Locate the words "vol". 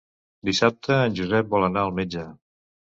1.55-1.69